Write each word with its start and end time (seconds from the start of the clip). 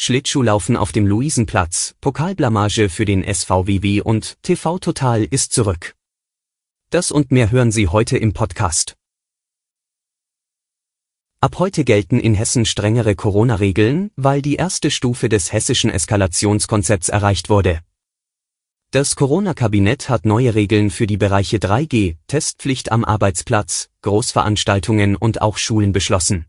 Schlittschuhlaufen 0.00 0.76
auf 0.76 0.92
dem 0.92 1.08
Luisenplatz, 1.08 1.96
Pokalblamage 2.00 2.88
für 2.88 3.04
den 3.04 3.24
SVWW 3.24 4.00
und 4.00 4.40
TV 4.42 4.78
Total 4.78 5.24
ist 5.24 5.52
zurück. 5.52 5.96
Das 6.90 7.10
und 7.10 7.32
mehr 7.32 7.50
hören 7.50 7.72
Sie 7.72 7.88
heute 7.88 8.16
im 8.16 8.32
Podcast. 8.32 8.94
Ab 11.40 11.58
heute 11.58 11.82
gelten 11.82 12.20
in 12.20 12.34
Hessen 12.34 12.64
strengere 12.64 13.16
Corona-Regeln, 13.16 14.12
weil 14.14 14.40
die 14.40 14.54
erste 14.54 14.92
Stufe 14.92 15.28
des 15.28 15.52
hessischen 15.52 15.90
Eskalationskonzepts 15.90 17.08
erreicht 17.08 17.50
wurde. 17.50 17.80
Das 18.92 19.16
Corona-Kabinett 19.16 20.08
hat 20.08 20.24
neue 20.24 20.54
Regeln 20.54 20.90
für 20.90 21.08
die 21.08 21.16
Bereiche 21.16 21.56
3G, 21.56 22.18
Testpflicht 22.28 22.92
am 22.92 23.04
Arbeitsplatz, 23.04 23.90
Großveranstaltungen 24.02 25.16
und 25.16 25.42
auch 25.42 25.58
Schulen 25.58 25.90
beschlossen. 25.90 26.46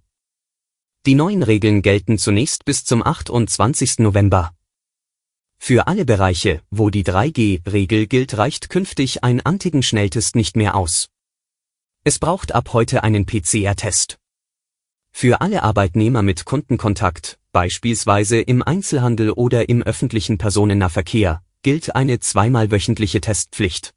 Die 1.05 1.15
neuen 1.15 1.43
Regeln 1.43 1.81
gelten 1.81 2.17
zunächst 2.17 2.65
bis 2.65 2.83
zum 2.83 3.01
28. 3.05 3.99
November. 3.99 4.51
Für 5.57 5.87
alle 5.87 6.03
Bereiche, 6.03 6.61
wo 6.71 6.89
die 6.89 7.05
3G-Regel 7.05 8.07
gilt, 8.07 8.37
reicht 8.37 8.69
künftig 8.69 9.23
ein 9.23 9.39
Antigen-Schnelltest 9.39 10.35
nicht 10.35 10.57
mehr 10.57 10.75
aus. 10.75 11.07
Es 12.03 12.19
braucht 12.19 12.53
ab 12.53 12.73
heute 12.73 13.01
einen 13.03 13.25
PCR-Test. 13.25 14.17
Für 15.11 15.39
alle 15.39 15.63
Arbeitnehmer 15.63 16.21
mit 16.21 16.43
Kundenkontakt, 16.43 17.39
beispielsweise 17.53 18.41
im 18.41 18.61
Einzelhandel 18.61 19.31
oder 19.31 19.69
im 19.69 19.81
öffentlichen 19.81 20.37
Personennahverkehr, 20.37 21.41
gilt 21.61 21.95
eine 21.95 22.19
zweimal 22.19 22.71
wöchentliche 22.71 23.21
Testpflicht. 23.21 23.93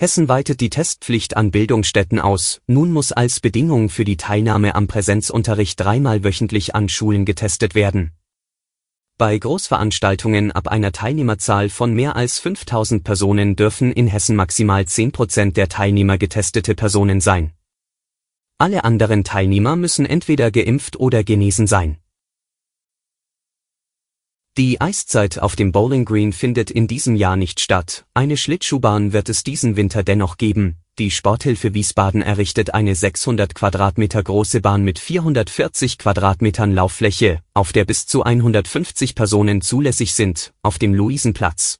Hessen 0.00 0.28
weitet 0.28 0.60
die 0.60 0.70
Testpflicht 0.70 1.36
an 1.36 1.50
Bildungsstätten 1.50 2.20
aus, 2.20 2.60
nun 2.68 2.92
muss 2.92 3.10
als 3.10 3.40
Bedingung 3.40 3.88
für 3.88 4.04
die 4.04 4.16
Teilnahme 4.16 4.76
am 4.76 4.86
Präsenzunterricht 4.86 5.80
dreimal 5.80 6.22
wöchentlich 6.22 6.76
an 6.76 6.88
Schulen 6.88 7.24
getestet 7.24 7.74
werden. 7.74 8.12
Bei 9.18 9.36
Großveranstaltungen 9.36 10.52
ab 10.52 10.68
einer 10.68 10.92
Teilnehmerzahl 10.92 11.68
von 11.68 11.92
mehr 11.94 12.14
als 12.14 12.38
5000 12.38 13.02
Personen 13.02 13.56
dürfen 13.56 13.90
in 13.90 14.06
Hessen 14.06 14.36
maximal 14.36 14.86
10 14.86 15.10
Prozent 15.10 15.56
der 15.56 15.68
Teilnehmer 15.68 16.16
getestete 16.16 16.76
Personen 16.76 17.20
sein. 17.20 17.52
Alle 18.56 18.84
anderen 18.84 19.24
Teilnehmer 19.24 19.74
müssen 19.74 20.06
entweder 20.06 20.52
geimpft 20.52 21.00
oder 21.00 21.24
genesen 21.24 21.66
sein. 21.66 21.98
Die 24.58 24.80
Eiszeit 24.80 25.38
auf 25.38 25.54
dem 25.54 25.70
Bowling 25.70 26.04
Green 26.04 26.32
findet 26.32 26.72
in 26.72 26.88
diesem 26.88 27.14
Jahr 27.14 27.36
nicht 27.36 27.60
statt, 27.60 28.06
eine 28.12 28.36
Schlittschuhbahn 28.36 29.12
wird 29.12 29.28
es 29.28 29.44
diesen 29.44 29.76
Winter 29.76 30.02
dennoch 30.02 30.36
geben. 30.36 30.78
Die 30.98 31.12
Sporthilfe 31.12 31.74
Wiesbaden 31.74 32.22
errichtet 32.22 32.74
eine 32.74 32.96
600 32.96 33.54
Quadratmeter 33.54 34.20
große 34.20 34.60
Bahn 34.60 34.82
mit 34.82 34.98
440 34.98 35.96
Quadratmetern 35.96 36.74
Lauffläche, 36.74 37.40
auf 37.54 37.72
der 37.72 37.84
bis 37.84 38.08
zu 38.08 38.24
150 38.24 39.14
Personen 39.14 39.60
zulässig 39.60 40.12
sind, 40.12 40.52
auf 40.64 40.80
dem 40.80 40.92
Luisenplatz. 40.92 41.78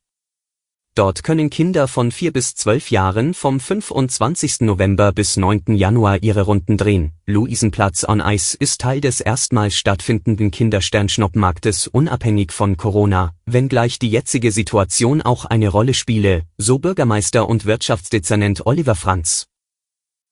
Dort 0.98 1.22
können 1.22 1.48
Kinder 1.48 1.86
von 1.86 2.10
4 2.10 2.32
bis 2.32 2.56
12 2.56 2.90
Jahren 2.90 3.32
vom 3.32 3.60
25. 3.60 4.62
November 4.62 5.12
bis 5.12 5.36
9. 5.36 5.76
Januar 5.76 6.24
ihre 6.24 6.42
Runden 6.42 6.76
drehen. 6.76 7.12
Luisenplatz 7.24 8.02
on 8.02 8.18
Ice 8.18 8.56
ist 8.58 8.80
Teil 8.80 9.00
des 9.00 9.20
erstmals 9.20 9.76
stattfindenden 9.76 10.50
Kindersternschnuppenmarktes 10.50 11.86
unabhängig 11.86 12.50
von 12.50 12.76
Corona, 12.76 13.32
wenngleich 13.46 14.00
die 14.00 14.10
jetzige 14.10 14.50
Situation 14.50 15.22
auch 15.22 15.44
eine 15.44 15.68
Rolle 15.68 15.94
spiele, 15.94 16.42
so 16.56 16.80
Bürgermeister 16.80 17.48
und 17.48 17.64
Wirtschaftsdezernent 17.64 18.66
Oliver 18.66 18.96
Franz. 18.96 19.46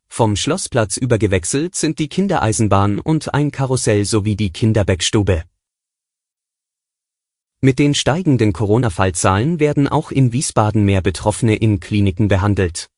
Vom 0.09 0.35
Schlossplatz 0.35 0.97
übergewechselt 0.97 1.77
sind 1.77 2.01
die 2.01 2.09
Kindereisenbahn 2.09 2.99
und 2.99 3.33
ein 3.35 3.53
Karussell 3.53 4.05
sowie 4.05 4.35
die 4.35 4.51
Kinderbeckstube. 4.51 5.45
Mit 7.63 7.79
den 7.79 7.95
steigenden 7.95 8.53
Corona-Fallzahlen 8.53 9.59
werden 9.61 9.89
auch 9.89 10.11
in 10.11 10.33
Wiesbaden 10.33 10.85
mehr 10.85 11.01
Betroffene 11.01 11.57
in 11.57 11.81
Kliniken 11.81 12.29
behandelt. 12.29 12.89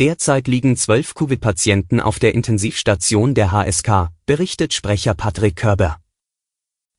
Derzeit 0.00 0.48
liegen 0.48 0.76
zwölf 0.76 1.14
Covid-Patienten 1.14 2.00
auf 2.00 2.18
der 2.18 2.34
Intensivstation 2.34 3.34
der 3.34 3.52
HSK, 3.52 4.08
berichtet 4.26 4.74
Sprecher 4.74 5.14
Patrick 5.14 5.56
Körber. 5.56 6.00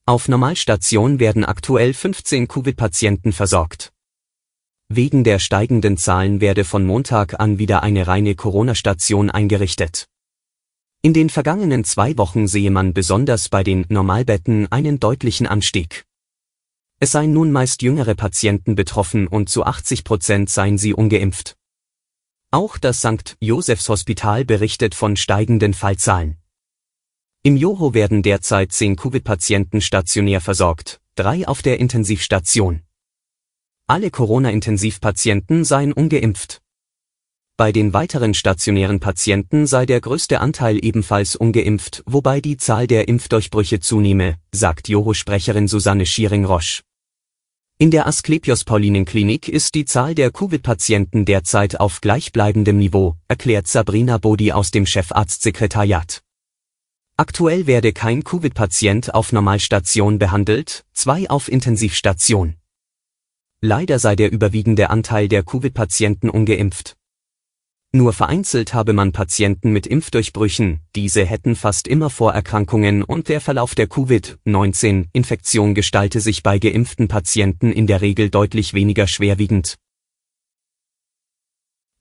Auf 0.05 0.29
Normalstation 0.29 1.19
werden 1.19 1.43
aktuell 1.43 1.93
15 1.93 2.47
Covid-Patienten 2.47 3.33
versorgt. 3.33 3.91
Wegen 4.87 5.23
der 5.23 5.39
steigenden 5.39 5.97
Zahlen 5.97 6.41
werde 6.41 6.63
von 6.63 6.85
Montag 6.85 7.39
an 7.39 7.59
wieder 7.59 7.83
eine 7.83 8.07
reine 8.07 8.35
Corona-Station 8.35 9.29
eingerichtet. 9.29 10.07
In 11.01 11.13
den 11.13 11.29
vergangenen 11.29 11.83
zwei 11.83 12.17
Wochen 12.17 12.47
sehe 12.47 12.71
man 12.71 12.93
besonders 12.93 13.49
bei 13.49 13.63
den 13.63 13.85
Normalbetten 13.89 14.71
einen 14.71 14.99
deutlichen 14.99 15.47
Anstieg. 15.47 16.05
Es 17.03 17.13
seien 17.13 17.33
nun 17.33 17.51
meist 17.51 17.81
jüngere 17.81 18.13
Patienten 18.13 18.75
betroffen 18.75 19.25
und 19.25 19.49
zu 19.49 19.63
80 19.63 20.03
Prozent 20.03 20.51
seien 20.51 20.77
sie 20.77 20.93
ungeimpft. 20.93 21.55
Auch 22.51 22.77
das 22.77 22.99
St. 22.99 23.37
Josephs 23.39 23.89
Hospital 23.89 24.45
berichtet 24.45 24.93
von 24.93 25.15
steigenden 25.15 25.73
Fallzahlen. 25.73 26.37
Im 27.41 27.57
Joho 27.57 27.95
werden 27.95 28.21
derzeit 28.21 28.71
zehn 28.71 28.95
Covid-Patienten 28.97 29.81
stationär 29.81 30.41
versorgt, 30.41 31.01
drei 31.15 31.47
auf 31.47 31.63
der 31.63 31.79
Intensivstation. 31.79 32.83
Alle 33.87 34.11
Corona-Intensivpatienten 34.11 35.65
seien 35.65 35.93
ungeimpft. 35.93 36.61
Bei 37.57 37.71
den 37.71 37.93
weiteren 37.93 38.35
stationären 38.35 38.99
Patienten 38.99 39.65
sei 39.65 39.87
der 39.87 40.01
größte 40.01 40.39
Anteil 40.39 40.77
ebenfalls 40.85 41.35
ungeimpft, 41.35 42.03
wobei 42.05 42.41
die 42.41 42.57
Zahl 42.57 42.85
der 42.85 43.07
Impfdurchbrüche 43.07 43.79
zunehme, 43.79 44.35
sagt 44.51 44.87
Joho-Sprecherin 44.87 45.67
Susanne 45.67 46.05
Schiering-Roche. 46.05 46.83
In 47.81 47.89
der 47.89 48.05
Asklepios 48.05 48.63
Paulinenklinik 48.63 49.47
ist 49.47 49.73
die 49.73 49.85
Zahl 49.85 50.13
der 50.13 50.29
Covid-Patienten 50.29 51.25
derzeit 51.25 51.79
auf 51.79 51.99
gleichbleibendem 51.99 52.77
Niveau, 52.77 53.15
erklärt 53.27 53.65
Sabrina 53.65 54.19
Bodi 54.19 54.51
aus 54.51 54.69
dem 54.69 54.85
Chefarztsekretariat. 54.85 56.21
Aktuell 57.17 57.65
werde 57.65 57.91
kein 57.91 58.23
Covid-Patient 58.23 59.15
auf 59.15 59.33
Normalstation 59.33 60.19
behandelt, 60.19 60.85
zwei 60.93 61.27
auf 61.27 61.51
Intensivstation. 61.51 62.55
Leider 63.61 63.97
sei 63.97 64.15
der 64.15 64.31
überwiegende 64.31 64.91
Anteil 64.91 65.27
der 65.27 65.41
Covid-Patienten 65.41 66.29
ungeimpft. 66.29 66.97
Nur 67.93 68.13
vereinzelt 68.13 68.73
habe 68.73 68.93
man 68.93 69.11
Patienten 69.11 69.73
mit 69.73 69.85
Impfdurchbrüchen, 69.85 70.79
diese 70.95 71.25
hätten 71.25 71.57
fast 71.57 71.89
immer 71.89 72.09
Vorerkrankungen 72.09 73.03
und 73.03 73.27
der 73.27 73.41
Verlauf 73.41 73.75
der 73.75 73.87
Covid-19-Infektion 73.87 75.75
gestalte 75.75 76.21
sich 76.21 76.41
bei 76.41 76.57
geimpften 76.57 77.09
Patienten 77.09 77.69
in 77.73 77.87
der 77.87 77.99
Regel 77.99 78.29
deutlich 78.29 78.73
weniger 78.73 79.07
schwerwiegend. 79.07 79.75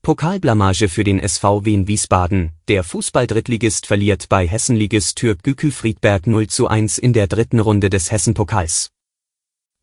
Pokalblamage 0.01 0.87
für 0.87 1.03
den 1.03 1.19
SV 1.19 1.65
Wien 1.65 1.87
Wiesbaden. 1.89 2.53
Der 2.69 2.85
Fußball-Drittligist 2.85 3.85
verliert 3.85 4.29
bei 4.29 4.47
Hessenligist 4.47 5.17
Türk 5.17 5.43
Gükü 5.43 5.71
Friedberg 5.71 6.25
0 6.25 6.47
zu 6.47 6.69
1 6.69 6.99
in 6.99 7.11
der 7.11 7.27
dritten 7.27 7.59
Runde 7.59 7.89
des 7.89 8.11
Hessen-Pokals. 8.11 8.91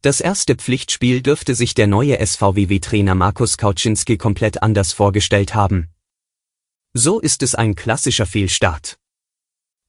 Das 0.01 0.23
erste 0.23 0.57
Pflichtspiel 0.57 1.21
dürfte 1.21 1.55
sich 1.55 1.75
der 1.75 1.87
neue 1.87 2.19
SVWW-Trainer 2.25 3.15
Markus 3.15 3.59
Kauczynski 3.59 4.17
komplett 4.17 4.63
anders 4.63 4.95
vorgestellt 4.95 5.55
haben. 5.55 5.91
So 6.95 7.21
ist 7.21 7.43
es 7.43 7.55
ein 7.55 7.75
klassischer 7.75 8.27
Fehlstart. 8.27 8.99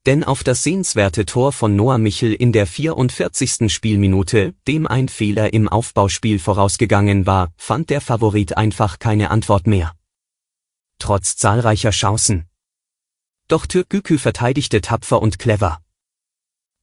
Denn 0.06 0.24
auf 0.24 0.44
das 0.44 0.64
sehenswerte 0.64 1.26
Tor 1.26 1.52
von 1.52 1.76
Noah 1.76 1.98
Michel 1.98 2.34
in 2.34 2.52
der 2.52 2.68
44. 2.68 3.72
Spielminute, 3.72 4.54
dem 4.68 4.88
ein 4.88 5.10
Fehler 5.10 5.54
im 5.54 5.68
Aufbauspiel 5.68 6.40
vorausgegangen 6.40 7.26
war, 7.26 7.52
fand 7.58 7.90
der 7.90 8.02
Favorit 8.02 8.58
einfach 8.58 9.00
keine 9.00 9.30
Antwort 9.30 9.68
mehr. 9.68 9.94
Trotz 11.00 11.36
zahlreicher 11.36 11.92
Chancen. 11.92 12.46
Doch 13.48 13.66
Türkgükü 13.66 14.18
verteidigte 14.18 14.82
tapfer 14.82 15.22
und 15.22 15.40
clever. 15.40 15.82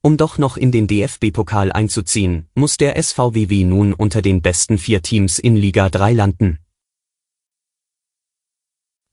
Um 0.03 0.17
doch 0.17 0.39
noch 0.39 0.57
in 0.57 0.73
den 0.73 0.87
DFB-Pokal 0.87 1.73
einzuziehen, 1.73 2.49
muss 2.55 2.77
der 2.77 3.03
SVWW 3.03 3.65
nun 3.65 3.93
unter 3.93 4.23
den 4.23 4.41
besten 4.43 4.79
vier 4.79 5.03
Teams 5.03 5.39
in 5.39 5.57
Liga 5.57 5.89
3 5.89 6.13
landen. 6.13 6.59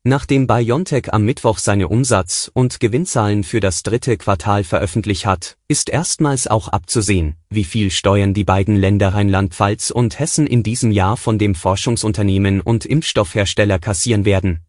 Nachdem 0.06 0.48
BioNTech 0.48 1.14
am 1.14 1.24
Mittwoch 1.24 1.58
seine 1.58 1.88
Umsatz- 1.88 2.52
und 2.54 2.82
Gewinnzahlen 2.82 3.46
für 3.46 3.62
das 3.62 3.84
dritte 3.84 4.18
Quartal 4.18 4.66
veröffentlicht 4.66 5.26
hat, 5.26 5.56
ist 5.70 5.90
erstmals 5.90 6.46
auch 6.48 6.68
abzusehen, 6.68 7.38
wie 7.50 7.64
viel 7.64 7.90
Steuern 7.90 8.34
die 8.34 8.44
beiden 8.44 8.76
Länder 8.76 9.14
Rheinland-Pfalz 9.14 9.92
und 9.92 10.20
Hessen 10.20 10.46
in 10.46 10.62
diesem 10.62 10.92
Jahr 10.92 11.16
von 11.16 11.38
dem 11.38 11.56
Forschungsunternehmen 11.56 12.60
und 12.60 12.86
Impfstoffhersteller 12.86 13.80
kassieren 13.80 14.26
werden. 14.26 14.60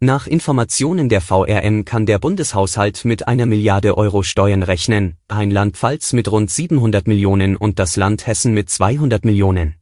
Nach 0.00 0.26
Informationen 0.26 1.08
der 1.08 1.22
VRM 1.22 1.86
kann 1.86 2.04
der 2.04 2.18
Bundeshaushalt 2.18 3.06
mit 3.06 3.26
einer 3.26 3.46
Milliarde 3.46 3.96
Euro 3.96 4.22
Steuern 4.22 4.62
rechnen, 4.62 5.16
Rheinland-Pfalz 5.30 6.12
mit 6.12 6.30
rund 6.30 6.50
700 6.50 7.08
Millionen 7.08 7.56
und 7.56 7.78
das 7.78 7.96
Land 7.96 8.26
Hessen 8.26 8.52
mit 8.52 8.68
200 8.68 9.24
Millionen. 9.24 9.76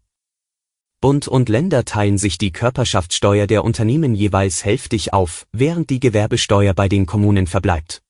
Bund 1.04 1.28
und 1.28 1.50
Länder 1.50 1.84
teilen 1.84 2.16
sich 2.16 2.38
die 2.38 2.50
Körperschaftssteuer 2.50 3.46
der 3.46 3.62
Unternehmen 3.62 4.14
jeweils 4.14 4.64
hälftig 4.64 5.12
auf, 5.12 5.46
während 5.52 5.90
die 5.90 6.00
Gewerbesteuer 6.00 6.72
bei 6.72 6.88
den 6.88 7.04
Kommunen 7.04 7.46
verbleibt. 7.46 8.00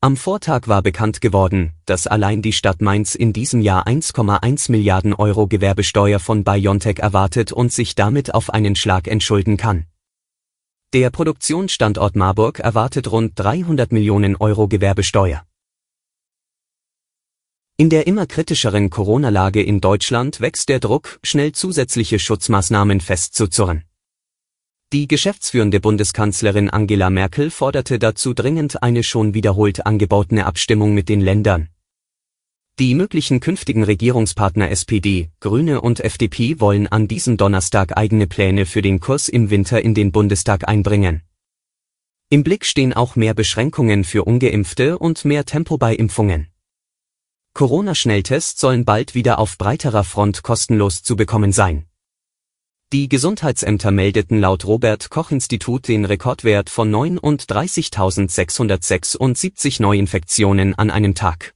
Am 0.00 0.16
Vortag 0.16 0.68
war 0.68 0.80
bekannt 0.80 1.20
geworden, 1.20 1.74
dass 1.84 2.06
allein 2.06 2.40
die 2.40 2.54
Stadt 2.54 2.80
Mainz 2.80 3.14
in 3.14 3.34
diesem 3.34 3.60
Jahr 3.60 3.86
1,1 3.86 4.72
Milliarden 4.72 5.12
Euro 5.12 5.48
Gewerbesteuer 5.48 6.18
von 6.18 6.44
BioNTech 6.44 6.98
erwartet 6.98 7.52
und 7.52 7.74
sich 7.74 7.94
damit 7.94 8.32
auf 8.32 8.48
einen 8.48 8.74
Schlag 8.74 9.06
entschulden 9.06 9.58
kann. 9.58 9.84
Der 10.94 11.10
Produktionsstandort 11.10 12.16
Marburg 12.16 12.58
erwartet 12.58 13.12
rund 13.12 13.32
300 13.34 13.92
Millionen 13.92 14.34
Euro 14.36 14.66
Gewerbesteuer. 14.66 15.42
In 17.80 17.90
der 17.90 18.08
immer 18.08 18.26
kritischeren 18.26 18.90
Corona-Lage 18.90 19.62
in 19.62 19.80
Deutschland 19.80 20.40
wächst 20.40 20.68
der 20.68 20.80
Druck, 20.80 21.20
schnell 21.22 21.52
zusätzliche 21.52 22.18
Schutzmaßnahmen 22.18 23.00
festzuzurren. 23.00 23.84
Die 24.92 25.06
geschäftsführende 25.06 25.78
Bundeskanzlerin 25.78 26.70
Angela 26.70 27.08
Merkel 27.08 27.52
forderte 27.52 28.00
dazu 28.00 28.34
dringend 28.34 28.82
eine 28.82 29.04
schon 29.04 29.32
wiederholt 29.32 29.86
angebotene 29.86 30.44
Abstimmung 30.44 30.92
mit 30.92 31.08
den 31.08 31.20
Ländern. 31.20 31.68
Die 32.80 32.96
möglichen 32.96 33.38
künftigen 33.38 33.84
Regierungspartner 33.84 34.72
SPD, 34.72 35.30
Grüne 35.38 35.80
und 35.80 36.00
FDP 36.00 36.58
wollen 36.58 36.88
an 36.88 37.06
diesem 37.06 37.36
Donnerstag 37.36 37.96
eigene 37.96 38.26
Pläne 38.26 38.66
für 38.66 38.82
den 38.82 38.98
Kurs 38.98 39.28
im 39.28 39.50
Winter 39.50 39.80
in 39.80 39.94
den 39.94 40.10
Bundestag 40.10 40.66
einbringen. 40.66 41.22
Im 42.28 42.42
Blick 42.42 42.64
stehen 42.64 42.92
auch 42.92 43.14
mehr 43.14 43.34
Beschränkungen 43.34 44.02
für 44.02 44.24
ungeimpfte 44.24 44.98
und 44.98 45.24
mehr 45.24 45.44
Tempo 45.44 45.78
bei 45.78 45.94
Impfungen. 45.94 46.48
Corona-Schnelltests 47.54 48.60
sollen 48.60 48.84
bald 48.84 49.14
wieder 49.14 49.38
auf 49.38 49.56
breiterer 49.58 50.04
Front 50.04 50.42
kostenlos 50.42 51.02
zu 51.02 51.16
bekommen 51.16 51.52
sein. 51.52 51.86
Die 52.92 53.08
Gesundheitsämter 53.10 53.90
meldeten 53.90 54.40
laut 54.40 54.64
Robert 54.64 55.10
Koch 55.10 55.30
Institut 55.30 55.88
den 55.88 56.06
Rekordwert 56.06 56.70
von 56.70 56.90
39.676 56.90 59.82
Neuinfektionen 59.82 60.74
an 60.74 60.90
einem 60.90 61.14
Tag. 61.14 61.52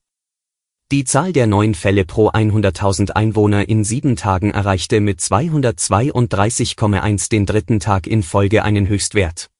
Die 0.90 1.04
Zahl 1.04 1.32
der 1.32 1.46
neuen 1.46 1.74
Fälle 1.74 2.04
pro 2.04 2.28
100.000 2.28 3.12
Einwohner 3.12 3.66
in 3.66 3.82
sieben 3.82 4.16
Tagen 4.16 4.50
erreichte 4.50 5.00
mit 5.00 5.20
232,1 5.20 7.30
den 7.30 7.46
dritten 7.46 7.80
Tag 7.80 8.06
in 8.06 8.22
Folge 8.22 8.62
einen 8.62 8.86
Höchstwert. 8.86 9.51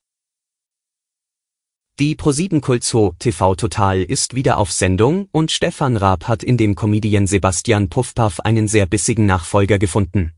Die 2.02 2.16
ProSieben 2.16 2.60
Kultshow 2.60 3.14
TV 3.20 3.54
Total 3.54 4.02
ist 4.02 4.34
wieder 4.34 4.58
auf 4.58 4.72
Sendung 4.72 5.28
und 5.30 5.52
Stefan 5.52 5.96
Raab 5.96 6.26
hat 6.26 6.42
in 6.42 6.56
dem 6.56 6.74
Comedian 6.74 7.28
Sebastian 7.28 7.90
Puffpaff 7.90 8.40
einen 8.40 8.66
sehr 8.66 8.86
bissigen 8.86 9.24
Nachfolger 9.24 9.78
gefunden. 9.78 10.32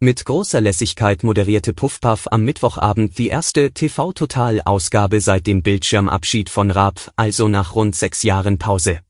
Mit 0.00 0.24
großer 0.24 0.62
Lässigkeit 0.62 1.24
moderierte 1.24 1.74
Puffpaff 1.74 2.26
am 2.30 2.46
Mittwochabend 2.46 3.18
die 3.18 3.28
erste 3.28 3.72
TV 3.72 4.14
Total 4.14 4.62
Ausgabe 4.62 5.20
seit 5.20 5.46
dem 5.46 5.62
Bildschirmabschied 5.62 6.48
von 6.48 6.70
Raab, 6.70 7.12
also 7.14 7.48
nach 7.48 7.74
rund 7.74 7.94
sechs 7.94 8.22
Jahren 8.22 8.56
Pause. 8.56 9.00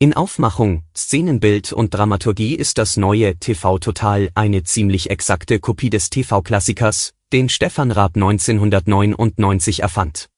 In 0.00 0.12
Aufmachung, 0.12 0.82
Szenenbild 0.96 1.72
und 1.72 1.94
Dramaturgie 1.94 2.56
ist 2.56 2.78
das 2.78 2.96
neue 2.96 3.36
TV 3.36 3.78
Total 3.78 4.28
eine 4.34 4.64
ziemlich 4.64 5.08
exakte 5.08 5.60
Kopie 5.60 5.88
des 5.88 6.10
TV-Klassikers, 6.10 7.14
den 7.32 7.48
Stefan 7.48 7.92
Raab 7.92 8.16
1999 8.16 9.80
erfand. 9.80 10.28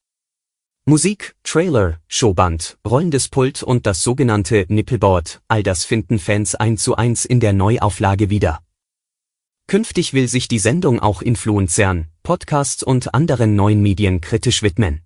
Musik, 0.85 1.35
Trailer, 1.43 1.99
Showband, 2.07 2.77
rollendes 2.87 3.29
Pult 3.29 3.63
und 3.63 3.87
das 3.87 4.03
sogenannte 4.03 4.67
Nippelboard, 4.69 5.41
all 5.49 5.63
das 5.63 5.85
finden 5.85 6.19
Fans 6.19 6.55
ein 6.55 6.77
zu 6.77 6.95
eins 6.95 7.25
in 7.25 7.41
der 7.41 7.55
Neuauflage 7.55 8.29
wieder. 8.29 8.61
Künftig 9.69 10.13
will 10.13 10.29
sich 10.29 10.49
die 10.49 10.59
Sendung 10.59 11.01
auch 11.01 11.23
Influencern, 11.23 12.09
Podcasts 12.23 12.83
und 12.83 13.15
anderen 13.15 13.57
neuen 13.57 13.81
Medien 13.81 14.21
kritisch 14.21 14.63
widmen. 14.63 15.06